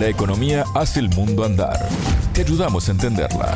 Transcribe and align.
La 0.00 0.08
economía 0.08 0.64
hace 0.74 1.00
el 1.00 1.08
mundo 1.08 1.42
andar. 1.42 1.88
Te 2.34 2.42
ayudamos 2.42 2.86
a 2.86 2.92
entenderla. 2.92 3.54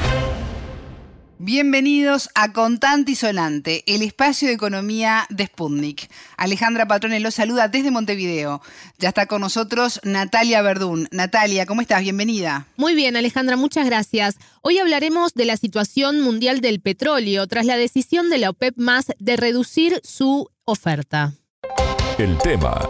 Bienvenidos 1.39 2.31
a 2.35 2.53
Contante 2.55 3.13
y 3.13 3.15
Sonante, 3.15 3.83
el 3.87 4.01
espacio 4.01 4.49
de 4.49 4.55
economía 4.55 5.27
de 5.29 5.47
Sputnik. 5.47 6.11
Alejandra 6.39 6.87
Patrone 6.87 7.21
los 7.21 7.35
saluda 7.35 7.69
desde 7.69 7.91
Montevideo. 7.91 8.63
Ya 8.99 9.09
está 9.11 9.27
con 9.27 9.43
nosotros 9.43 10.01
Natalia 10.03 10.63
Verdún. 10.63 11.09
Natalia, 11.11 11.67
¿cómo 11.67 11.83
estás? 11.83 12.01
Bienvenida. 12.01 12.67
Muy 12.79 12.95
bien, 12.95 13.17
Alejandra, 13.17 13.57
muchas 13.57 13.85
gracias. 13.85 14.37
Hoy 14.63 14.79
hablaremos 14.79 15.35
de 15.35 15.45
la 15.45 15.59
situación 15.59 16.23
mundial 16.23 16.63
del 16.63 16.81
petróleo 16.81 17.47
tras 17.49 17.67
la 17.67 17.77
decisión 17.77 18.31
de 18.31 18.39
la 18.39 18.49
OPEP 18.49 18.79
más 18.79 19.09
de 19.19 19.37
reducir 19.37 20.01
su 20.05 20.49
oferta. 20.65 21.35
El 22.17 22.39
tema 22.39 22.81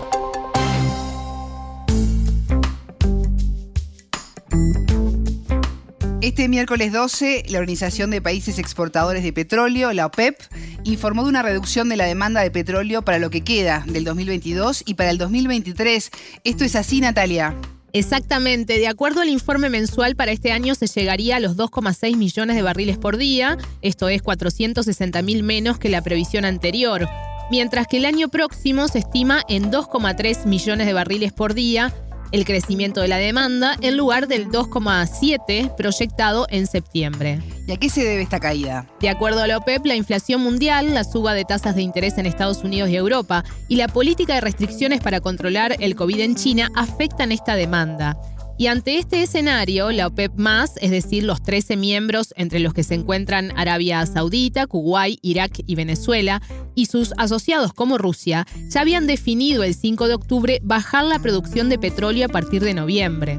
Este 6.22 6.48
miércoles 6.48 6.92
12, 6.92 7.44
la 7.48 7.60
Organización 7.60 8.10
de 8.10 8.20
Países 8.20 8.58
Exportadores 8.58 9.22
de 9.22 9.32
Petróleo, 9.32 9.90
la 9.94 10.04
OPEP, 10.04 10.38
informó 10.84 11.22
de 11.22 11.30
una 11.30 11.40
reducción 11.40 11.88
de 11.88 11.96
la 11.96 12.04
demanda 12.04 12.42
de 12.42 12.50
petróleo 12.50 13.00
para 13.00 13.18
lo 13.18 13.30
que 13.30 13.40
queda 13.40 13.84
del 13.86 14.04
2022 14.04 14.82
y 14.84 14.94
para 14.94 15.08
el 15.08 15.16
2023. 15.16 16.10
¿Esto 16.44 16.64
es 16.66 16.76
así, 16.76 17.00
Natalia? 17.00 17.56
Exactamente, 17.94 18.78
de 18.78 18.86
acuerdo 18.86 19.22
al 19.22 19.30
informe 19.30 19.70
mensual 19.70 20.14
para 20.14 20.30
este 20.30 20.52
año 20.52 20.74
se 20.74 20.88
llegaría 20.88 21.36
a 21.36 21.40
los 21.40 21.56
2,6 21.56 22.14
millones 22.18 22.54
de 22.54 22.62
barriles 22.62 22.98
por 22.98 23.16
día, 23.16 23.56
esto 23.80 24.10
es 24.10 24.20
460 24.20 25.22
mil 25.22 25.42
menos 25.42 25.78
que 25.78 25.88
la 25.88 26.02
previsión 26.02 26.44
anterior, 26.44 27.08
mientras 27.50 27.86
que 27.86 27.96
el 27.96 28.04
año 28.04 28.28
próximo 28.28 28.88
se 28.88 28.98
estima 28.98 29.42
en 29.48 29.72
2,3 29.72 30.44
millones 30.44 30.86
de 30.86 30.92
barriles 30.92 31.32
por 31.32 31.54
día, 31.54 31.94
el 32.32 32.44
crecimiento 32.44 33.00
de 33.00 33.08
la 33.08 33.16
demanda 33.16 33.76
en 33.80 33.96
lugar 33.96 34.28
del 34.28 34.48
2,7 34.48 35.74
proyectado 35.74 36.46
en 36.50 36.66
septiembre. 36.66 37.40
¿Y 37.66 37.72
a 37.72 37.76
qué 37.76 37.88
se 37.88 38.04
debe 38.04 38.22
esta 38.22 38.40
caída? 38.40 38.86
De 39.00 39.08
acuerdo 39.08 39.42
a 39.42 39.46
la 39.46 39.58
OPEP, 39.58 39.86
la 39.86 39.94
inflación 39.94 40.40
mundial, 40.40 40.94
la 40.94 41.04
suba 41.04 41.34
de 41.34 41.44
tasas 41.44 41.74
de 41.74 41.82
interés 41.82 42.18
en 42.18 42.26
Estados 42.26 42.64
Unidos 42.64 42.90
y 42.90 42.96
Europa 42.96 43.44
y 43.68 43.76
la 43.76 43.88
política 43.88 44.34
de 44.34 44.40
restricciones 44.40 45.00
para 45.00 45.20
controlar 45.20 45.76
el 45.80 45.94
COVID 45.94 46.20
en 46.20 46.34
China 46.34 46.70
afectan 46.74 47.32
esta 47.32 47.54
demanda. 47.54 48.16
Y 48.60 48.66
ante 48.66 48.98
este 48.98 49.22
escenario, 49.22 49.90
la 49.90 50.08
OPEP 50.08 50.34
más, 50.36 50.74
es 50.82 50.90
decir, 50.90 51.24
los 51.24 51.42
13 51.42 51.78
miembros 51.78 52.34
entre 52.36 52.60
los 52.60 52.74
que 52.74 52.82
se 52.82 52.92
encuentran 52.94 53.56
Arabia 53.56 54.04
Saudita, 54.04 54.66
Kuwait, 54.66 55.18
Irak 55.22 55.62
y 55.66 55.76
Venezuela, 55.76 56.42
y 56.74 56.84
sus 56.84 57.14
asociados 57.16 57.72
como 57.72 57.96
Rusia, 57.96 58.46
ya 58.68 58.82
habían 58.82 59.06
definido 59.06 59.62
el 59.62 59.74
5 59.74 60.08
de 60.08 60.14
octubre 60.14 60.60
bajar 60.62 61.06
la 61.06 61.20
producción 61.20 61.70
de 61.70 61.78
petróleo 61.78 62.26
a 62.26 62.28
partir 62.28 62.62
de 62.62 62.74
noviembre. 62.74 63.38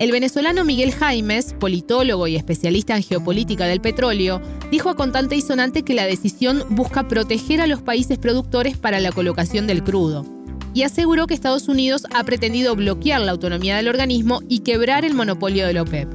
El 0.00 0.10
venezolano 0.10 0.64
Miguel 0.64 0.90
Jaimes, 0.90 1.54
politólogo 1.60 2.26
y 2.26 2.34
especialista 2.34 2.96
en 2.96 3.04
geopolítica 3.04 3.66
del 3.66 3.80
petróleo, 3.80 4.42
dijo 4.72 4.90
a 4.90 4.96
Contante 4.96 5.36
y 5.36 5.40
Sonante 5.40 5.84
que 5.84 5.94
la 5.94 6.06
decisión 6.06 6.64
busca 6.70 7.06
proteger 7.06 7.60
a 7.60 7.68
los 7.68 7.80
países 7.80 8.18
productores 8.18 8.76
para 8.76 8.98
la 8.98 9.12
colocación 9.12 9.68
del 9.68 9.84
crudo 9.84 10.37
y 10.74 10.82
aseguró 10.82 11.26
que 11.26 11.34
Estados 11.34 11.68
Unidos 11.68 12.06
ha 12.14 12.24
pretendido 12.24 12.74
bloquear 12.76 13.20
la 13.20 13.32
autonomía 13.32 13.76
del 13.76 13.88
organismo 13.88 14.40
y 14.48 14.62
quebrar 14.62 15.04
el 15.04 15.14
monopolio 15.14 15.66
de 15.66 15.72
la 15.74 15.82
OPEP. 15.82 16.08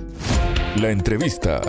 La 0.82 0.92
entrevista. 0.92 1.62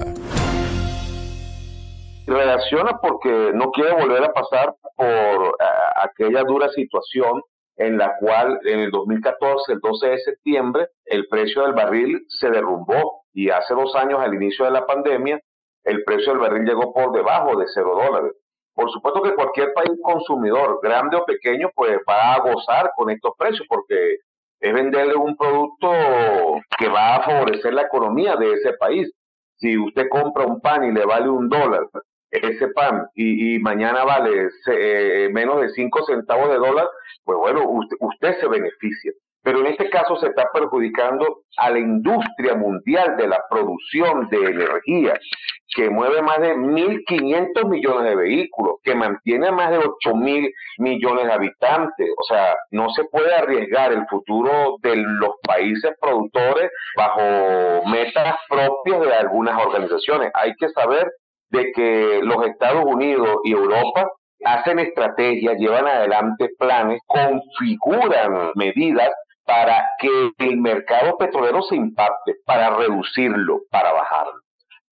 Reacciona 2.27 2.99
porque 3.03 3.51
no 3.55 3.71
quiere 3.71 3.93
volver 3.95 4.25
a 4.25 4.33
pasar 4.33 4.75
por 4.97 5.07
eh, 5.07 5.65
aquella 6.03 6.43
dura 6.43 6.69
situación 6.71 7.43
en 7.77 7.99
la 7.99 8.17
cual 8.19 8.61
en 8.65 8.81
el 8.81 8.91
2014, 8.91 9.73
el 9.73 9.81
12 9.81 10.07
de 10.09 10.19
septiembre, 10.19 10.89
el 11.05 11.27
precio 11.29 11.63
del 11.63 11.73
barril 11.73 12.25
se 12.29 12.49
derrumbó 12.51 13.25
y 13.33 13.51
hace 13.51 13.75
dos 13.75 13.95
años, 13.97 14.21
al 14.21 14.35
inicio 14.35 14.65
de 14.65 14.71
la 14.71 14.87
pandemia, 14.87 15.41
el 15.83 16.05
precio 16.05 16.33
del 16.33 16.41
barril 16.41 16.65
llegó 16.65 16.93
por 16.93 17.13
debajo 17.13 17.59
de 17.59 17.67
cero 17.73 17.95
dólares. 17.97 18.33
Por 18.75 18.91
supuesto 18.91 19.23
que 19.23 19.35
cualquier 19.35 19.73
país 19.73 19.93
consumidor, 20.03 20.81
grande 20.83 21.17
o 21.17 21.25
pequeño, 21.25 21.71
pues 21.75 21.99
va 22.09 22.35
a 22.35 22.41
gozar 22.41 22.91
con 22.97 23.11
estos 23.11 23.33
precios 23.39 23.67
porque 23.69 24.17
es 24.61 24.75
venderle 24.75 25.15
un 25.15 25.37
producto 25.37 25.91
que 26.77 26.89
va 26.89 27.17
a 27.17 27.23
favorecer 27.23 27.73
la 27.73 27.83
economía 27.83 28.37
de 28.37 28.53
ese 28.53 28.73
país. 28.73 29.13
Si 29.57 29.79
usted 29.79 30.09
compra 30.09 30.47
un 30.47 30.61
pan 30.61 30.85
y 30.85 30.93
le 30.93 31.05
vale 31.05 31.29
un 31.29 31.49
dólar, 31.49 31.87
ese 32.31 32.69
pan, 32.69 33.07
y, 33.15 33.61
mañana 33.61 34.05
vale 34.05 34.49
eh, 34.67 35.29
menos 35.33 35.61
de 35.61 35.69
cinco 35.69 36.05
centavos 36.05 36.49
de 36.49 36.57
dólar, 36.57 36.89
pues 37.23 37.39
bueno, 37.39 37.63
usted 38.01 38.41
se 38.41 38.49
beneficia 38.49 39.13
pero 39.45 39.61
en 39.61 39.67
este 39.67 39.91
caso 39.91 40.17
se 40.17 40.29
está 40.29 40.49
perjudicando 40.53 41.43
a 41.59 41.71
la 41.71 41.79
industria 41.79 42.55
mundial 42.55 43.17
de 43.19 43.29
la 43.29 43.45
producción 43.51 44.27
de 44.31 44.39
energía, 44.39 45.21
que 45.77 45.91
mueve 45.91 46.23
más 46.23 46.41
de 46.41 46.55
1.500 46.57 47.69
millones 47.69 48.05
de 48.05 48.17
vehículos, 48.17 48.77
que 48.83 48.95
mantiene 48.95 49.53
más 49.53 49.71
de 49.71 49.81
8.000 49.81 50.51
millones 50.79 51.27
de 51.27 51.33
habitantes. 51.33 52.09
O 52.19 52.25
sea, 52.25 52.57
no 52.71 52.89
se 52.91 53.05
puede 53.05 53.35
arriesgar 53.35 53.93
el 53.93 54.07
futuro 54.07 54.77
de 54.81 54.97
los 54.97 55.33
países 55.47 55.93
productores 56.01 56.71
bajo 56.97 57.87
metas 57.87 58.37
propias 58.49 59.01
de 59.03 59.15
algunas 59.15 59.63
organizaciones. 59.63 60.31
Hay 60.33 60.55
que 60.55 60.71
saber 60.71 61.07
de 61.51 61.71
que 61.73 62.21
los 62.23 62.47
Estados 62.47 62.85
Unidos 62.87 63.41
y 63.45 63.53
Europa 63.53 64.09
hacen 64.45 64.79
estrategias, 64.79 65.59
llevan 65.59 65.87
adelante 65.87 66.49
planes, 66.59 67.01
configuran 67.07 68.53
medidas 68.55 69.11
para 69.45 69.85
que 69.99 70.33
el 70.39 70.57
mercado 70.59 71.17
petrolero 71.19 71.63
se 71.63 71.77
impacte, 71.77 72.37
para 72.45 72.71
reducirlo, 72.77 73.61
para 73.71 73.93
bajarlo. 73.93 74.41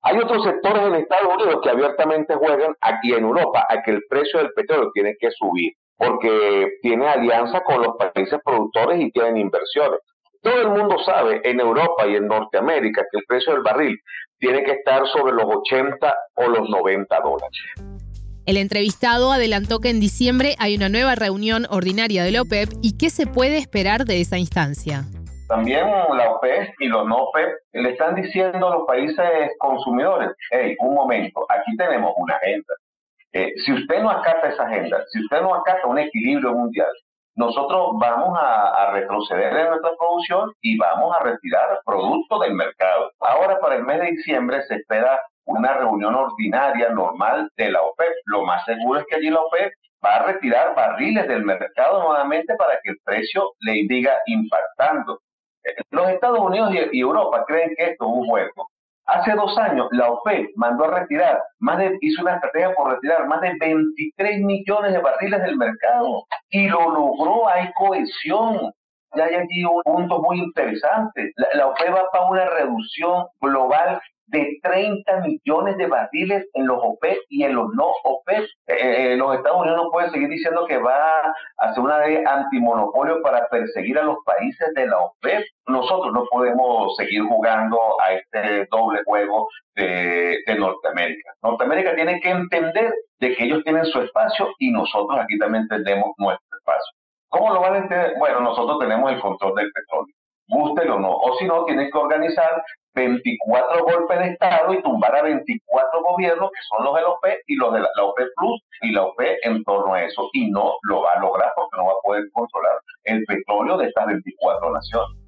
Hay 0.03 0.19
otros 0.19 0.45
sectores 0.45 0.83
en 0.83 0.95
Estados 0.97 1.35
Unidos 1.35 1.61
que 1.63 1.71
abiertamente 1.71 2.35
juegan 2.35 2.75
aquí 2.81 3.15
en 3.15 3.23
Europa 3.23 3.65
a 3.69 3.83
que 3.83 3.93
el 3.93 4.03
precio 4.09 4.41
del 4.41 4.53
petróleo 4.53 4.91
tiene 4.93 5.17
que 5.19 5.31
subir, 5.31 5.73
porque 5.97 6.79
tiene 6.83 7.07
alianza 7.07 7.63
con 7.63 7.83
los 7.83 7.97
países 7.97 8.41
productores 8.45 9.01
y 9.01 9.13
tienen 9.13 9.37
inversiones. 9.37 10.01
Todo 10.43 10.61
el 10.61 10.71
mundo 10.71 10.99
sabe 11.05 11.41
en 11.45 11.61
Europa 11.61 12.05
y 12.09 12.17
en 12.17 12.27
Norteamérica 12.27 13.03
que 13.11 13.19
el 13.19 13.25
precio 13.29 13.53
del 13.53 13.63
barril 13.63 13.97
tiene 14.39 14.65
que 14.65 14.73
estar 14.73 15.07
sobre 15.07 15.35
los 15.35 15.45
80 15.45 16.15
o 16.35 16.49
los 16.49 16.69
90 16.69 17.21
dólares. 17.21 17.92
El 18.45 18.57
entrevistado 18.57 19.31
adelantó 19.31 19.79
que 19.79 19.89
en 19.89 20.01
diciembre 20.01 20.57
hay 20.59 20.75
una 20.75 20.89
nueva 20.89 21.15
reunión 21.15 21.67
ordinaria 21.71 22.25
de 22.25 22.33
la 22.33 22.43
OPEP 22.43 22.71
y 22.83 22.99
qué 22.99 23.09
se 23.09 23.27
puede 23.27 23.57
esperar 23.57 24.05
de 24.05 24.21
esa 24.21 24.37
instancia. 24.37 25.05
También 25.49 25.87
la 25.87 26.31
OPEP 26.33 26.75
y 26.81 26.89
los 26.89 27.07
no 27.07 27.19
OPEP 27.25 27.51
le 27.75 27.91
están 27.91 28.17
diciendo 28.17 28.67
a 28.67 28.75
los 28.79 28.87
países 28.87 29.53
consumidores, 29.59 30.31
hey, 30.51 30.75
un 30.81 30.95
momento, 30.95 31.47
aquí 31.49 31.77
tenemos 31.77 32.13
una 32.17 32.35
agenda. 32.35 32.75
Eh, 33.33 33.53
si 33.65 33.73
usted 33.73 34.03
no 34.03 34.11
acata 34.11 34.49
esa 34.49 34.65
agenda, 34.65 35.05
si 35.13 35.21
usted 35.21 35.41
no 35.41 35.55
acata 35.55 35.87
un 35.87 36.01
equilibrio 36.01 36.53
mundial, 36.53 36.91
nosotros 37.37 37.93
vamos 38.01 38.37
a, 38.39 38.71
a, 38.71 38.93
retroceder 38.93 39.57
en 39.57 39.69
nuestra 39.69 39.91
producción 39.99 40.53
y 40.61 40.77
vamos 40.77 41.15
a 41.17 41.23
retirar 41.23 41.81
productos 41.87 42.41
del 42.41 42.55
mercado. 42.55 43.11
Ahora 43.21 43.59
para 43.61 43.77
el 43.77 43.85
mes 43.85 44.01
de 44.01 44.11
diciembre 44.11 44.63
se 44.65 44.75
espera 44.75 45.19
una 45.47 45.75
reunión 45.75 46.15
ordinaria 46.15 46.91
normal 46.91 47.51
de 47.57 47.71
la 47.71 47.83
OPEP. 47.83 48.13
Lo 48.27 48.45
más 48.45 48.65
seguro 48.65 49.01
es 49.01 49.07
que 49.07 49.17
allí 49.17 49.31
la 49.31 49.41
OPEP 49.41 49.73
va 50.05 50.17
a 50.17 50.23
retirar 50.25 50.75
barriles 50.75 51.29
del 51.29 51.45
mercado 51.45 52.03
nuevamente 52.03 52.55
para 52.57 52.79
que 52.83 52.91
el 52.91 52.97
precio 53.05 53.53
le 53.61 53.87
siga 53.87 54.19
impactando. 54.27 55.21
Los 55.91 56.09
Estados 56.09 56.41
Unidos 56.41 56.75
y 56.93 57.01
Europa 57.01 57.45
creen 57.47 57.73
que 57.77 57.85
esto 57.85 58.05
es 58.05 58.11
un 58.11 58.27
juego. 58.27 58.69
Hace 59.07 59.33
dos 59.33 59.57
años 59.59 59.89
la 59.91 60.11
OPEP 60.11 60.51
mandó 60.57 60.85
a 60.85 61.01
retirar, 61.01 61.43
más 61.59 61.79
de, 61.79 61.99
hizo 62.01 62.23
una 62.23 62.35
estrategia 62.35 62.73
por 62.75 62.93
retirar 62.93 63.27
más 63.27 63.41
de 63.41 63.53
23 63.59 64.41
millones 64.41 64.93
de 64.93 64.99
barriles 65.01 65.43
del 65.43 65.57
mercado 65.57 66.25
y 66.51 66.69
lo 66.69 66.91
logró, 66.91 67.49
hay 67.49 67.71
cohesión. 67.73 68.73
Ya 69.15 69.25
hay 69.25 69.35
aquí 69.35 69.65
un 69.65 69.83
punto 69.83 70.23
muy 70.23 70.39
interesante. 70.39 71.33
La, 71.37 71.49
la 71.55 71.67
OPEP 71.69 71.95
va 71.95 72.11
para 72.11 72.25
una 72.27 72.47
reducción 72.47 73.27
global 73.41 74.01
de 74.33 74.59
30 74.63 75.21
millones 75.21 75.77
de 75.77 75.87
barriles 75.87 76.49
en 76.55 76.67
los 76.67 76.79
OPEP 76.83 77.19
y 77.29 77.45
en 77.45 77.55
los 77.55 77.69
no 77.75 77.93
OPEP. 78.03 78.45
Eh, 78.67 79.13
eh, 79.13 79.17
los 79.17 79.37
Estados 79.37 79.61
Unidos 79.61 79.83
no 79.85 79.91
pueden 79.91 80.11
seguir 80.11 80.29
diciendo 80.29 80.65
que 80.67 80.79
va 80.79 80.97
a 80.97 81.35
hacer 81.59 81.85
una 81.85 81.99
ley 82.01 82.19
antimonopolio 82.27 83.21
para 83.23 83.47
perseguir 83.49 83.99
a 83.99 84.05
los 84.05 84.17
países 84.25 84.73
de 84.75 84.87
la 84.87 84.99
OPEP. 84.99 85.45
Nosotros 85.69 86.15
no 86.15 86.25
podemos 86.31 86.97
seguir 86.97 87.23
jugando 87.25 87.79
a 88.01 88.15
este 88.15 88.67
doble 88.71 89.03
juego 89.05 89.49
de, 89.75 90.39
de 90.47 90.55
Norteamérica. 90.59 91.35
Norteamérica 91.43 91.95
tiene 91.95 92.19
que 92.21 92.31
entender 92.31 92.95
de 93.21 93.37
que 93.37 93.45
ellos 93.45 93.63
tienen 93.65 93.85
su 93.85 94.01
espacio 94.01 94.49
y 94.59 94.71
nosotros 94.73 95.21
aquí 95.21 95.39
también 95.39 95.69
tenemos 95.69 96.11
nuestro 96.17 96.59
espacio. 96.59 96.93
¿Cómo 97.29 97.53
lo 97.53 97.61
van 97.61 97.75
a 97.75 97.79
entender? 97.79 98.15
Bueno, 98.19 98.41
nosotros 98.41 98.79
tenemos 98.79 99.13
el 99.13 99.21
control 99.21 99.55
del 99.57 99.71
petróleo 99.73 100.15
gústelo 100.49 100.97
o 100.97 101.01
no. 101.01 101.11
O 101.11 101.37
si 101.39 101.45
no, 101.45 101.65
tienen 101.65 101.91
que 101.91 101.99
organizar 101.99 102.63
24 102.95 103.85
golpes 103.85 104.19
de 104.19 104.29
Estado 104.33 104.75
y 104.75 104.83
tumbar 104.83 105.17
a 105.17 105.23
24 105.23 106.03
gobiernos, 106.03 106.51
que 106.51 106.61
son 106.69 106.85
los 106.85 106.95
de 106.95 107.03
la 107.03 107.09
OP 107.09 107.27
y 107.47 107.57
los 107.57 107.73
de 107.73 107.81
la, 107.81 107.89
OP 108.03 108.17
Plus 108.37 108.63
y 108.83 108.93
la 108.93 109.03
OP 109.05 109.21
en 109.43 109.65
torno 109.65 109.95
a 109.95 110.05
eso. 110.05 110.29
Y 110.33 110.51
no 110.51 110.75
lo 110.83 111.03
va 111.03 111.13
a 111.13 111.21
lograr 111.21 111.53
porque 111.57 111.77
no 111.77 111.87
va 111.87 111.93
a 111.93 112.03
poder 112.03 112.25
controlar 112.33 112.77
el 113.05 113.25
petróleo 113.25 113.79
de 113.79 113.87
estas 113.87 114.07
24 114.07 114.73
naciones. 114.73 115.23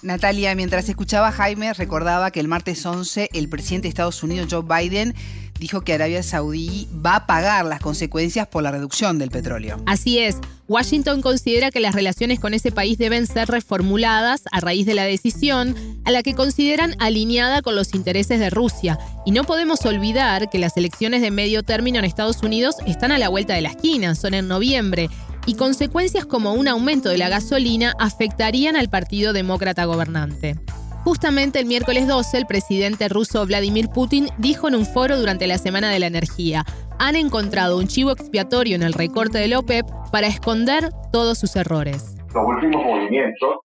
Natalia, 0.00 0.54
mientras 0.54 0.88
escuchaba 0.88 1.28
a 1.28 1.32
Jaime, 1.32 1.72
recordaba 1.72 2.30
que 2.30 2.38
el 2.38 2.46
martes 2.46 2.86
11 2.86 3.30
el 3.32 3.48
presidente 3.48 3.86
de 3.86 3.88
Estados 3.88 4.22
Unidos, 4.22 4.46
Joe 4.48 4.62
Biden, 4.62 5.12
dijo 5.58 5.82
que 5.82 5.94
Arabia 5.94 6.22
Saudí 6.22 6.88
va 7.04 7.16
a 7.16 7.26
pagar 7.26 7.64
las 7.66 7.80
consecuencias 7.80 8.46
por 8.46 8.62
la 8.62 8.70
reducción 8.70 9.18
del 9.18 9.30
petróleo. 9.30 9.82
Así 9.86 10.18
es. 10.18 10.36
Washington 10.68 11.22
considera 11.22 11.70
que 11.70 11.80
las 11.80 11.94
relaciones 11.94 12.40
con 12.40 12.52
ese 12.52 12.70
país 12.70 12.98
deben 12.98 13.26
ser 13.26 13.48
reformuladas 13.48 14.42
a 14.52 14.60
raíz 14.60 14.84
de 14.86 14.94
la 14.94 15.04
decisión, 15.04 15.74
a 16.04 16.10
la 16.10 16.22
que 16.22 16.34
consideran 16.34 16.94
alineada 16.98 17.62
con 17.62 17.74
los 17.74 17.94
intereses 17.94 18.38
de 18.38 18.50
Rusia. 18.50 18.98
Y 19.24 19.30
no 19.30 19.44
podemos 19.44 19.84
olvidar 19.86 20.50
que 20.50 20.58
las 20.58 20.76
elecciones 20.76 21.22
de 21.22 21.30
medio 21.30 21.62
término 21.62 21.98
en 21.98 22.04
Estados 22.04 22.42
Unidos 22.42 22.76
están 22.86 23.12
a 23.12 23.18
la 23.18 23.30
vuelta 23.30 23.54
de 23.54 23.62
la 23.62 23.70
esquina, 23.70 24.14
son 24.14 24.34
en 24.34 24.46
noviembre, 24.46 25.08
y 25.46 25.54
consecuencias 25.54 26.26
como 26.26 26.52
un 26.52 26.68
aumento 26.68 27.08
de 27.08 27.16
la 27.16 27.30
gasolina 27.30 27.94
afectarían 27.98 28.76
al 28.76 28.90
Partido 28.90 29.32
Demócrata 29.32 29.86
gobernante. 29.86 30.56
Justamente 31.04 31.58
el 31.58 31.66
miércoles 31.66 32.06
12, 32.06 32.36
el 32.36 32.46
presidente 32.46 33.08
ruso 33.08 33.46
Vladimir 33.46 33.88
Putin 33.88 34.28
dijo 34.38 34.68
en 34.68 34.74
un 34.74 34.84
foro 34.84 35.18
durante 35.18 35.46
la 35.46 35.58
Semana 35.58 35.90
de 35.90 35.98
la 35.98 36.06
Energía, 36.06 36.64
han 36.98 37.16
encontrado 37.16 37.78
un 37.78 37.86
chivo 37.86 38.10
expiatorio 38.10 38.76
en 38.76 38.82
el 38.82 38.92
recorte 38.92 39.38
de 39.38 39.48
la 39.48 39.60
OPEP 39.60 39.86
para 40.12 40.26
esconder 40.26 40.90
todos 41.12 41.38
sus 41.38 41.54
errores. 41.56 42.16
Los 42.34 42.44
últimos 42.46 42.84
movimientos 42.84 43.58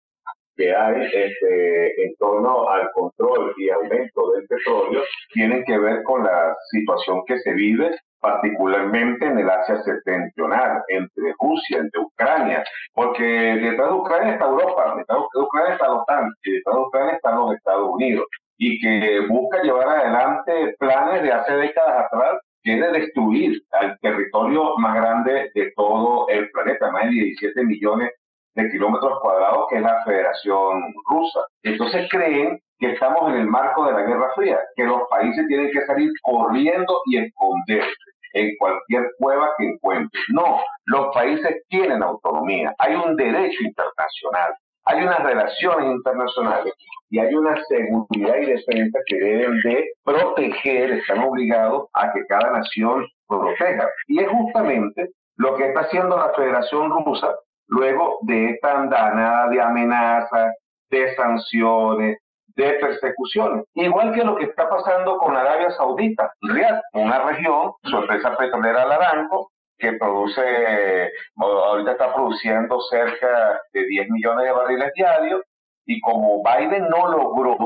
que 0.56 0.75
hay 0.75 1.06
este, 1.06 2.05
en 2.05 2.14
torno 2.19 2.69
al 2.69 2.90
control 2.93 3.55
y 3.56 3.70
aumento 3.70 4.32
del 4.32 4.46
petróleo 4.46 5.02
tienen 5.32 5.64
que 5.64 5.79
ver 5.79 6.02
con 6.05 6.23
la 6.23 6.55
situación 6.70 7.23
que 7.26 7.38
se 7.38 7.52
vive 7.55 7.90
particularmente 8.22 9.26
en 9.26 9.38
el 9.38 9.50
Asia 9.50 9.82
septentrional, 9.82 10.82
entre 10.88 11.34
Rusia, 11.38 11.78
entre 11.78 12.00
Ucrania, 12.00 12.64
porque 12.94 13.24
detrás 13.24 13.88
de 13.88 13.94
Ucrania 13.94 14.32
está 14.34 14.46
Europa, 14.46 14.94
detrás 14.96 15.19
de 15.34 15.40
Ucrania 15.40 15.72
está 15.72 15.88
la 15.88 15.94
OTAN, 15.94 16.32
y 16.44 16.52
detrás 16.52 16.76
de 16.76 16.80
Ucrania 16.82 17.12
están 17.14 17.36
los 17.36 17.54
Estados 17.54 17.88
Unidos, 17.90 18.24
y 18.58 18.80
que 18.80 19.26
busca 19.28 19.60
llevar 19.62 19.88
adelante 19.88 20.74
planes 20.78 21.22
de 21.24 21.32
hace 21.32 21.52
décadas 21.54 22.06
atrás 22.06 22.38
que 22.62 22.74
es 22.74 22.80
de 22.80 22.92
destruir 22.92 23.60
al 23.72 23.98
territorio 23.98 24.76
más 24.78 24.94
grande 24.94 25.50
de 25.52 25.72
todo 25.74 26.28
el 26.28 26.48
planeta, 26.50 26.92
más 26.92 27.06
de 27.06 27.10
17 27.10 27.64
millones 27.64 28.12
de 28.54 28.70
kilómetros 28.70 29.19
cuadrados, 29.20 29.66
que 29.69 29.78
es 29.78 29.82
la 29.82 30.04
Federación 30.04 30.80
Rusa. 31.10 31.40
Entonces 31.64 32.08
creen 32.08 32.60
que 32.78 32.92
estamos 32.92 33.30
en 33.30 33.40
el 33.40 33.46
marco 33.48 33.86
de 33.86 33.92
la 33.94 34.02
Guerra 34.02 34.30
Fría, 34.36 34.60
que 34.76 34.84
los 34.84 35.02
países 35.10 35.44
tienen 35.48 35.72
que 35.72 35.84
salir 35.86 36.10
corriendo 36.22 37.00
y 37.06 37.19
esconderse 37.19 38.12
en 38.34 38.56
cualquier 38.58 39.11
cueva 39.19 39.50
que 39.58 39.64
encuentren. 39.64 40.23
No, 40.29 40.61
los 40.87 41.14
países 41.14 41.62
tienen 41.69 42.02
autonomía, 42.02 42.75
hay 42.79 42.94
un 42.94 43.17
derecho 43.17 43.62
internacional, 43.62 44.55
hay 44.84 45.02
unas 45.02 45.23
relaciones 45.23 45.87
internacionales 45.87 46.75
y 47.11 47.19
hay 47.19 47.34
una 47.34 47.56
seguridad 47.64 48.37
y 48.37 48.46
defensa 48.46 48.99
que 49.06 49.17
deben 49.17 49.61
de 49.61 49.90
proteger, 50.05 50.93
están 50.93 51.20
obligados 51.20 51.88
a 51.93 52.12
que 52.12 52.25
cada 52.26 52.50
nación 52.52 53.06
proteja. 53.29 53.88
Y 54.08 54.20
es 54.20 54.29
justamente 54.29 55.11
lo 55.37 55.56
que 55.56 55.69
está 55.69 55.81
haciendo 55.81 56.17
la 56.17 56.32
Federación 56.34 56.90
Rusa 56.90 57.34
luego 57.69 58.19
de 58.23 58.50
esta 58.50 58.81
andanada 58.81 59.49
de 59.49 59.61
amenazas, 59.61 60.55
de 60.90 61.14
sanciones, 61.14 62.19
de 62.56 62.72
persecuciones. 62.75 63.64
Igual 63.75 64.12
que 64.12 64.25
lo 64.25 64.37
que 64.37 64.44
está 64.44 64.69
pasando 64.69 65.16
con 65.19 65.37
Arabia 65.37 65.70
Saudita, 65.70 66.32
Riyadh, 66.40 66.81
una 66.94 67.22
región, 67.22 67.72
su 67.84 67.96
empresa 67.96 68.37
petrolera 68.37 68.87
Laranco, 68.87 69.50
que 69.78 69.93
produce, 69.94 71.10
ahorita 71.37 71.93
está 71.93 72.14
produciendo 72.14 72.81
cerca 72.82 73.60
de 73.72 73.84
10 73.87 74.10
millones 74.10 74.44
de 74.44 74.52
barriles 74.52 74.93
diarios, 74.94 75.43
y 75.84 76.00
como 76.00 76.43
Biden 76.44 76.88
no 76.88 77.08
logró 77.08 77.56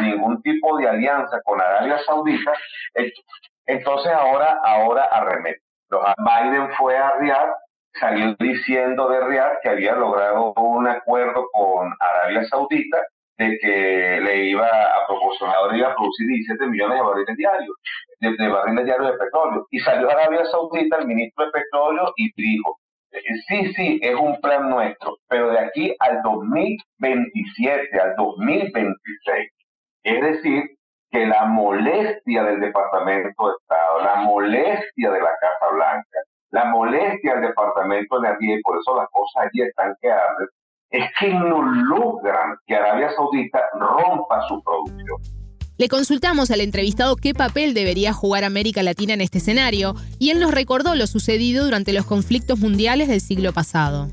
ningún 0.00 0.40
tipo 0.42 0.76
de 0.78 0.88
alianza 0.88 1.40
con 1.44 1.60
Arabia 1.60 1.98
Saudita, 2.06 2.52
entonces 3.66 4.12
ahora, 4.12 4.60
ahora 4.62 5.04
arremete. 5.10 5.60
Biden 5.90 6.70
fue 6.76 6.96
a 6.96 7.12
Riyadh, 7.18 7.52
salió 7.94 8.36
diciendo 8.38 9.08
de 9.08 9.20
Riyadh 9.20 9.60
que 9.62 9.70
había 9.70 9.94
logrado 9.96 10.52
un 10.54 10.86
acuerdo 10.86 11.48
con 11.52 11.92
Arabia 11.98 12.44
Saudita 12.44 12.98
de 13.38 13.58
que 13.60 14.20
le 14.22 14.46
iba 14.46 14.66
a 14.66 15.06
proporcionar, 15.06 15.56
ahora 15.56 15.76
iba 15.76 15.88
a 15.88 15.94
producir 15.94 16.26
17 16.26 16.66
millones 16.66 16.98
de 16.98 17.04
barriles 17.04 17.36
diarios, 17.36 17.76
de, 18.20 18.48
barriles 18.48 18.84
diarios 18.84 19.12
de 19.12 19.18
petróleo. 19.18 19.66
Y 19.70 19.78
salió 19.80 20.10
Arabia 20.10 20.44
Saudita, 20.46 20.98
el 20.98 21.06
ministro 21.06 21.46
de 21.46 21.52
Petróleo, 21.52 22.12
y 22.16 22.30
dijo, 22.36 22.78
sí, 23.48 23.72
sí, 23.74 24.00
es 24.02 24.14
un 24.14 24.40
plan 24.40 24.70
nuestro, 24.70 25.18
pero 25.28 25.50
de 25.50 25.58
aquí 25.58 25.94
al 25.98 26.22
2027, 26.22 28.00
al 28.00 28.16
2026. 28.16 29.50
Es 30.04 30.20
decir, 30.20 30.64
que 31.10 31.26
la 31.26 31.44
molestia 31.46 32.42
del 32.44 32.60
Departamento 32.60 33.48
de 33.48 33.54
Estado, 33.60 34.04
la 34.04 34.16
molestia 34.16 35.10
de 35.10 35.20
la 35.20 35.30
Casa 35.40 35.72
Blanca, 35.72 36.18
la 36.50 36.64
molestia 36.66 37.34
del 37.34 37.48
Departamento 37.48 38.20
de 38.20 38.28
Energía, 38.28 38.56
y 38.56 38.62
por 38.62 38.78
eso 38.78 38.96
las 38.96 39.08
cosas 39.10 39.44
allí 39.44 39.62
están 39.62 39.94
que 40.00 40.10
es 40.96 41.10
que 41.18 41.32
no 41.32 41.62
logran 41.62 42.56
que 42.66 42.74
Arabia 42.74 43.10
Saudita 43.14 43.60
rompa 43.74 44.40
su 44.48 44.62
producción. 44.62 45.20
Le 45.78 45.88
consultamos 45.88 46.50
al 46.50 46.62
entrevistado 46.62 47.16
qué 47.16 47.34
papel 47.34 47.74
debería 47.74 48.14
jugar 48.14 48.44
América 48.44 48.82
Latina 48.82 49.12
en 49.12 49.20
este 49.20 49.38
escenario 49.38 49.94
y 50.18 50.30
él 50.30 50.40
nos 50.40 50.54
recordó 50.54 50.94
lo 50.94 51.06
sucedido 51.06 51.64
durante 51.64 51.92
los 51.92 52.06
conflictos 52.06 52.58
mundiales 52.58 53.08
del 53.08 53.20
siglo 53.20 53.52
pasado. 53.52 54.08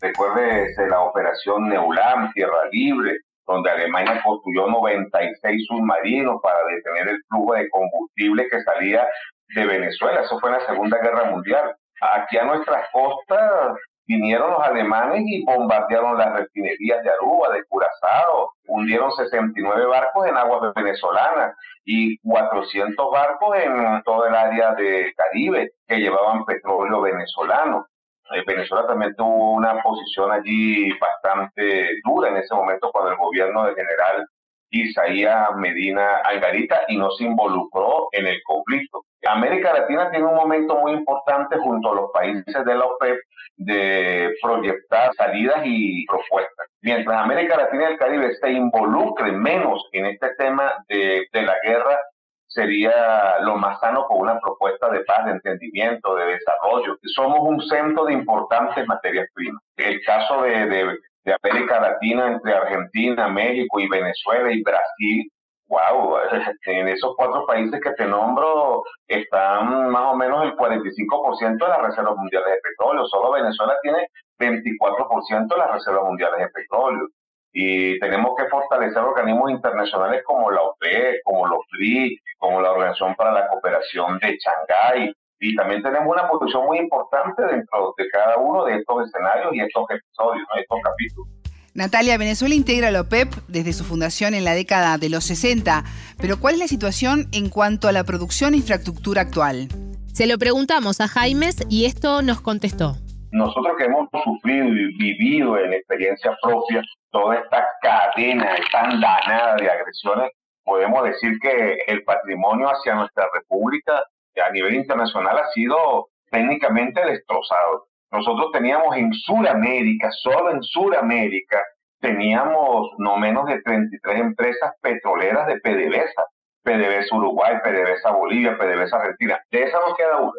Recuérdese 0.00 0.86
la 0.88 1.00
operación 1.00 1.68
Neulam, 1.68 2.30
Tierra 2.34 2.68
Libre, 2.72 3.16
donde 3.46 3.70
Alemania 3.70 4.20
construyó 4.22 4.66
96 4.66 5.66
submarinos 5.66 6.40
para 6.42 6.58
detener 6.74 7.08
el 7.14 7.22
flujo 7.28 7.54
de 7.54 7.70
combustible 7.70 8.48
que 8.50 8.62
salía 8.62 9.06
de 9.54 9.64
Venezuela. 9.64 10.20
Eso 10.20 10.38
fue 10.40 10.50
en 10.50 10.56
la 10.56 10.66
Segunda 10.66 10.98
Guerra 10.98 11.30
Mundial. 11.30 11.74
Aquí 12.00 12.36
a 12.36 12.44
nuestras 12.44 12.88
costas 12.92 13.78
vinieron 14.16 14.50
los 14.50 14.60
alemanes 14.60 15.22
y 15.26 15.44
bombardearon 15.44 16.18
las 16.18 16.32
refinerías 16.34 17.02
de 17.02 17.10
Aruba, 17.10 17.50
de 17.50 17.64
Curazao, 17.64 18.52
hundieron 18.66 19.10
69 19.12 19.86
barcos 19.86 20.26
en 20.26 20.36
aguas 20.36 20.74
venezolanas 20.74 21.56
y 21.84 22.18
400 22.18 23.10
barcos 23.10 23.56
en 23.56 24.02
todo 24.04 24.26
el 24.26 24.34
área 24.34 24.74
de 24.74 25.12
Caribe 25.16 25.72
que 25.86 25.96
llevaban 25.96 26.44
petróleo 26.44 27.00
venezolano. 27.00 27.86
Eh, 28.34 28.42
Venezuela 28.46 28.86
también 28.86 29.14
tuvo 29.16 29.52
una 29.52 29.82
posición 29.82 30.30
allí 30.30 30.90
bastante 30.98 31.88
dura 32.04 32.28
en 32.28 32.36
ese 32.36 32.54
momento 32.54 32.90
cuando 32.92 33.10
el 33.10 33.18
gobierno 33.18 33.64
del 33.64 33.74
general 33.74 34.26
Isaías 34.72 35.54
Medina 35.56 36.16
Algarita 36.24 36.82
y 36.88 36.96
no 36.96 37.10
se 37.12 37.24
involucró 37.24 38.08
en 38.12 38.26
el 38.26 38.42
conflicto. 38.42 39.04
América 39.24 39.72
Latina 39.72 40.10
tiene 40.10 40.26
un 40.26 40.34
momento 40.34 40.80
muy 40.80 40.92
importante 40.92 41.56
junto 41.58 41.92
a 41.92 41.94
los 41.94 42.10
países 42.12 42.64
de 42.64 42.74
la 42.74 42.84
OPEP 42.86 43.18
de 43.56 44.34
proyectar 44.42 45.12
salidas 45.14 45.62
y 45.64 46.04
propuestas. 46.06 46.66
Mientras 46.80 47.22
América 47.22 47.56
Latina 47.56 47.84
y 47.84 47.92
el 47.92 47.98
Caribe 47.98 48.34
se 48.34 48.50
involucren 48.50 49.40
menos 49.40 49.88
en 49.92 50.06
este 50.06 50.34
tema 50.36 50.72
de, 50.88 51.26
de 51.32 51.42
la 51.42 51.54
guerra, 51.62 52.00
sería 52.48 53.38
lo 53.40 53.56
más 53.56 53.80
sano 53.80 54.06
con 54.06 54.20
una 54.20 54.38
propuesta 54.40 54.90
de 54.90 55.00
paz, 55.00 55.24
de 55.26 55.32
entendimiento, 55.32 56.14
de 56.16 56.26
desarrollo. 56.26 56.98
Somos 57.14 57.40
un 57.42 57.60
centro 57.62 58.04
de 58.04 58.12
importantes 58.12 58.86
materias 58.86 59.28
primas. 59.34 59.62
El 59.76 60.02
caso 60.04 60.42
de, 60.42 60.66
de, 60.66 60.98
de 61.24 61.36
América 61.42 61.80
Latina 61.80 62.32
entre 62.32 62.54
Argentina, 62.54 63.28
México 63.28 63.80
y 63.80 63.88
Venezuela 63.88 64.52
y 64.52 64.62
Brasil 64.62 65.30
wow, 65.72 66.18
en 66.66 66.88
esos 66.88 67.14
cuatro 67.16 67.46
países 67.46 67.80
que 67.80 67.92
te 67.92 68.06
nombro 68.06 68.82
están 69.08 69.90
más 69.90 70.12
o 70.12 70.16
menos 70.16 70.44
el 70.44 70.54
45% 70.54 71.58
de 71.58 71.68
las 71.68 71.82
reservas 71.82 72.16
mundiales 72.16 72.52
de 72.52 72.60
petróleo. 72.60 73.06
Solo 73.06 73.32
Venezuela 73.32 73.74
tiene 73.82 74.06
24% 74.38 75.48
de 75.48 75.58
las 75.58 75.72
reservas 75.72 76.04
mundiales 76.04 76.40
de 76.40 76.48
petróleo. 76.48 77.08
Y 77.54 77.98
tenemos 78.00 78.34
que 78.36 78.48
fortalecer 78.48 79.02
organismos 79.02 79.50
internacionales 79.50 80.22
como 80.24 80.50
la 80.50 80.62
OPEC, 80.62 81.22
como 81.24 81.46
los 81.46 81.58
FRI, 81.70 82.18
como 82.38 82.60
la 82.60 82.72
Organización 82.72 83.14
para 83.14 83.32
la 83.32 83.48
Cooperación 83.48 84.18
de 84.18 84.38
Shanghái. 84.38 85.14
Y 85.44 85.56
también 85.56 85.82
tenemos 85.82 86.06
una 86.06 86.28
posición 86.28 86.64
muy 86.66 86.78
importante 86.78 87.42
dentro 87.42 87.92
de 87.98 88.08
cada 88.10 88.36
uno 88.36 88.64
de 88.64 88.76
estos 88.76 89.08
escenarios 89.08 89.52
y 89.52 89.60
estos 89.60 89.84
episodios, 89.90 90.46
estos 90.56 90.78
capítulos. 90.80 91.28
Natalia, 91.74 92.16
Venezuela 92.16 92.54
integra 92.54 92.92
la 92.92 93.00
OPEP 93.00 93.34
desde 93.48 93.72
su 93.72 93.82
fundación 93.82 94.34
en 94.34 94.44
la 94.44 94.54
década 94.54 94.98
de 94.98 95.08
los 95.08 95.24
60, 95.24 95.82
pero 96.20 96.38
¿cuál 96.38 96.54
es 96.54 96.60
la 96.60 96.68
situación 96.68 97.26
en 97.32 97.48
cuanto 97.48 97.88
a 97.88 97.92
la 97.92 98.04
producción 98.04 98.54
e 98.54 98.58
infraestructura 98.58 99.22
actual? 99.22 99.66
Se 100.12 100.28
lo 100.28 100.38
preguntamos 100.38 101.00
a 101.00 101.08
Jaimes 101.08 101.66
y 101.68 101.86
esto 101.86 102.22
nos 102.22 102.40
contestó. 102.40 102.94
Nosotros 103.32 103.74
que 103.76 103.86
hemos 103.86 104.08
sufrido 104.22 104.68
y 104.68 104.96
vivido 104.96 105.58
en 105.58 105.72
experiencia 105.72 106.36
propia 106.40 106.82
toda 107.10 107.40
esta 107.40 107.66
cadena, 107.80 108.54
esta 108.54 108.82
andanada 108.82 109.56
de 109.56 109.68
agresiones, 109.68 110.30
podemos 110.62 111.02
decir 111.02 111.36
que 111.40 111.78
el 111.88 112.04
patrimonio 112.04 112.68
hacia 112.68 112.94
nuestra 112.94 113.26
república 113.34 114.04
a 114.40 114.50
nivel 114.50 114.74
internacional 114.74 115.38
ha 115.38 115.50
sido 115.52 116.08
técnicamente 116.30 117.04
destrozado. 117.04 117.86
Nosotros 118.10 118.50
teníamos 118.52 118.96
en 118.96 119.12
Sudamérica, 119.12 120.10
solo 120.10 120.50
en 120.50 120.62
Sudamérica, 120.62 121.60
teníamos 122.00 122.90
no 122.98 123.16
menos 123.16 123.46
de 123.46 123.62
33 123.62 124.20
empresas 124.20 124.72
petroleras 124.82 125.46
de 125.46 125.60
PDVSA. 125.60 126.24
PDVSA 126.62 127.16
Uruguay, 127.16 127.54
PDVSA 127.62 128.10
Bolivia, 128.12 128.56
PDVSA 128.58 128.96
Argentina. 128.96 129.40
De 129.50 129.62
esa 129.62 129.78
no 129.80 129.94
queda 129.94 130.18
una. 130.18 130.32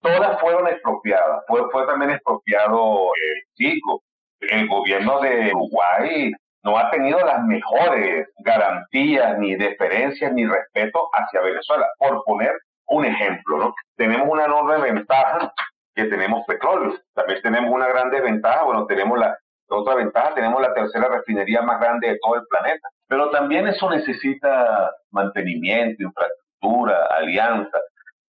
Todas 0.00 0.40
fueron 0.40 0.68
expropiadas. 0.68 1.42
Fue, 1.48 1.62
fue 1.72 1.86
también 1.86 2.12
expropiado 2.12 3.10
el 3.14 3.42
Chico. 3.54 4.02
El 4.40 4.68
gobierno 4.68 5.20
de 5.20 5.52
Uruguay 5.52 6.32
no 6.62 6.76
ha 6.76 6.90
tenido 6.90 7.18
las 7.20 7.42
mejores 7.44 8.28
garantías, 8.38 9.38
ni 9.38 9.56
deferencias, 9.56 10.32
ni 10.32 10.46
respeto 10.46 11.08
hacia 11.12 11.40
Venezuela. 11.40 11.86
Por 11.98 12.22
poner 12.24 12.52
un 12.88 13.04
ejemplo, 13.04 13.58
¿no? 13.58 13.74
Tenemos 13.96 14.28
una 14.28 14.44
enorme 14.44 14.78
ventaja 14.78 15.52
que 15.94 16.04
tenemos 16.04 16.44
petróleo. 16.46 16.94
También 17.14 17.40
tenemos 17.42 17.72
una 17.72 17.88
gran 17.88 18.10
desventaja, 18.10 18.64
bueno, 18.64 18.86
tenemos 18.86 19.18
la 19.18 19.38
otra 19.68 19.94
ventaja, 19.96 20.34
tenemos 20.34 20.60
la 20.60 20.74
tercera 20.74 21.08
refinería 21.08 21.62
más 21.62 21.80
grande 21.80 22.08
de 22.08 22.18
todo 22.20 22.36
el 22.36 22.46
planeta. 22.48 22.88
Pero 23.08 23.30
también 23.30 23.66
eso 23.66 23.90
necesita 23.90 24.92
mantenimiento, 25.10 26.02
infraestructura, 26.02 27.06
alianza. 27.10 27.78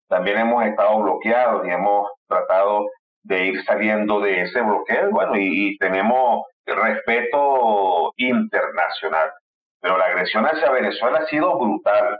También 0.07 0.39
hemos 0.39 0.65
estado 0.65 1.01
bloqueados 1.01 1.67
y 1.67 1.69
hemos 1.69 2.09
tratado 2.27 2.87
de 3.23 3.45
ir 3.45 3.63
saliendo 3.65 4.21
de 4.21 4.43
ese 4.43 4.61
bloqueo, 4.61 5.11
bueno, 5.11 5.35
y, 5.35 5.73
y 5.73 5.77
tenemos 5.77 6.45
respeto 6.65 8.13
internacional. 8.17 9.31
Pero 9.81 9.97
la 9.97 10.05
agresión 10.05 10.45
hacia 10.45 10.71
Venezuela 10.71 11.19
ha 11.19 11.27
sido 11.27 11.57
brutal 11.59 12.17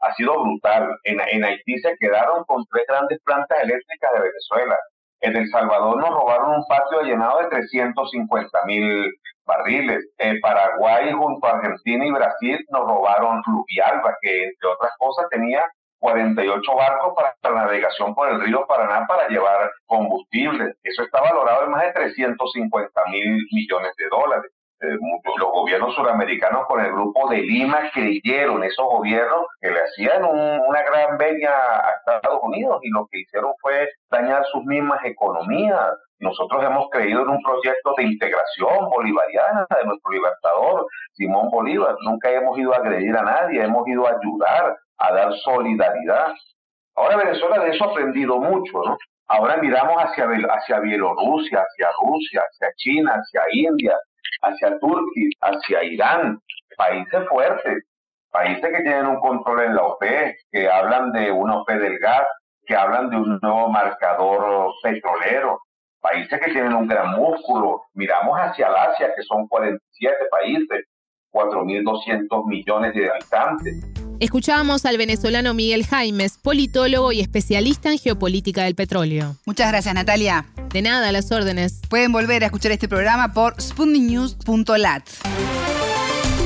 ha 0.00 0.14
sido 0.14 0.42
brutal. 0.42 0.96
En, 1.04 1.44
Haití 1.44 1.78
se 1.78 1.96
quedaron 1.98 2.44
con 2.44 2.64
tres 2.66 2.84
grandes 2.88 3.18
plantas 3.24 3.62
eléctricas 3.62 4.12
de 4.14 4.20
Venezuela. 4.20 4.78
En 5.20 5.36
El 5.36 5.48
Salvador 5.50 5.98
nos 5.98 6.10
robaron 6.10 6.54
un 6.56 6.64
patio 6.66 7.02
llenado 7.02 7.40
de 7.42 7.48
350 7.48 8.64
mil 8.64 9.12
barriles. 9.44 10.08
En 10.18 10.40
Paraguay, 10.40 11.12
junto 11.12 11.46
a 11.46 11.58
Argentina 11.58 12.06
y 12.06 12.10
Brasil, 12.10 12.58
nos 12.70 12.82
robaron 12.82 13.42
Fluvialba, 13.44 14.16
que 14.22 14.44
entre 14.44 14.68
otras 14.68 14.92
cosas 14.98 15.26
tenía 15.30 15.62
48 15.98 16.74
barcos 16.74 17.14
para 17.14 17.36
la 17.42 17.64
navegación 17.66 18.14
por 18.14 18.30
el 18.30 18.40
río 18.40 18.66
Paraná 18.66 19.06
para 19.06 19.28
llevar 19.28 19.70
combustible. 19.86 20.74
Eso 20.82 21.02
está 21.02 21.20
valorado 21.20 21.64
en 21.64 21.70
más 21.70 21.82
de 21.82 21.92
350 21.92 23.02
mil 23.10 23.46
millones 23.52 23.94
de 23.96 24.08
dólares. 24.08 24.50
Eh, 24.82 24.96
los 25.38 25.50
gobiernos 25.52 25.94
suramericanos 25.94 26.66
con 26.66 26.80
el 26.80 26.90
grupo 26.90 27.28
de 27.28 27.42
Lima 27.42 27.90
creyeron, 27.92 28.64
esos 28.64 28.86
gobiernos 28.86 29.44
que 29.60 29.70
le 29.70 29.78
hacían 29.78 30.24
una 30.24 30.82
gran 30.82 31.18
veña 31.18 31.50
a 31.50 31.90
Estados 31.98 32.40
Unidos 32.42 32.80
y 32.82 32.88
lo 32.88 33.06
que 33.10 33.20
hicieron 33.20 33.52
fue 33.60 33.90
dañar 34.10 34.42
sus 34.46 34.64
mismas 34.64 35.04
economías. 35.04 35.86
Nosotros 36.20 36.64
hemos 36.64 36.88
creído 36.90 37.22
en 37.22 37.28
un 37.28 37.42
proyecto 37.42 37.92
de 37.98 38.04
integración 38.04 38.88
bolivariana 38.88 39.66
de 39.68 39.84
nuestro 39.84 40.12
libertador, 40.12 40.86
Simón 41.12 41.50
Bolívar. 41.50 41.94
Nunca 42.00 42.30
hemos 42.30 42.58
ido 42.58 42.72
a 42.72 42.78
agredir 42.78 43.14
a 43.14 43.22
nadie, 43.22 43.62
hemos 43.62 43.86
ido 43.86 44.06
a 44.06 44.12
ayudar, 44.12 44.78
a 44.96 45.12
dar 45.12 45.32
solidaridad. 45.44 46.32
Ahora 46.96 47.18
Venezuela 47.18 47.58
de 47.64 47.70
eso 47.70 47.84
ha 47.84 47.88
aprendido 47.88 48.38
mucho. 48.38 48.82
Ahora 49.28 49.58
miramos 49.58 49.96
hacia, 50.02 50.24
hacia 50.24 50.80
Bielorrusia, 50.80 51.60
hacia 51.60 51.88
Rusia, 52.02 52.42
hacia 52.50 52.72
China, 52.76 53.12
hacia 53.14 53.42
India, 53.52 53.94
hacia 54.42 54.78
Turquía, 54.78 55.30
hacia 55.40 55.84
Irán, 55.84 56.38
países 56.76 57.28
fuertes, 57.28 57.84
países 58.30 58.62
que 58.62 58.82
tienen 58.82 59.06
un 59.06 59.20
control 59.20 59.62
en 59.62 59.74
la 59.74 59.82
OPE, 59.82 60.36
que 60.50 60.68
hablan 60.68 61.12
de 61.12 61.30
una 61.30 61.58
OPE 61.58 61.78
del 61.78 61.98
gas, 61.98 62.26
que 62.66 62.76
hablan 62.76 63.10
de 63.10 63.16
un 63.16 63.38
nuevo 63.42 63.68
marcador 63.68 64.72
petrolero, 64.82 65.60
países 66.00 66.40
que 66.40 66.52
tienen 66.52 66.74
un 66.74 66.86
gran 66.86 67.10
músculo. 67.10 67.82
Miramos 67.94 68.38
hacia 68.38 68.68
Asia, 68.68 69.12
que 69.14 69.22
son 69.22 69.46
47 69.48 70.16
países, 70.30 70.84
4.200 71.32 72.46
millones 72.46 72.94
de 72.94 73.10
habitantes. 73.10 73.84
Escuchábamos 74.20 74.84
al 74.84 74.98
venezolano 74.98 75.54
Miguel 75.54 75.86
Jaimes, 75.86 76.36
politólogo 76.36 77.10
y 77.10 77.20
especialista 77.20 77.90
en 77.90 77.98
geopolítica 77.98 78.64
del 78.64 78.74
petróleo. 78.74 79.36
Muchas 79.46 79.70
gracias, 79.70 79.94
Natalia. 79.94 80.46
De 80.72 80.82
nada, 80.82 81.08
a 81.08 81.12
las 81.12 81.32
órdenes. 81.32 81.80
Pueden 81.88 82.12
volver 82.12 82.42
a 82.42 82.46
escuchar 82.46 82.72
este 82.72 82.86
programa 82.86 83.32
por 83.32 83.60
spundinews.lat. 83.60 85.04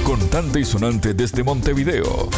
Contante 0.04 0.60
y 0.60 0.64
sonante 0.64 1.14
desde 1.14 1.42
Montevideo. 1.42 2.28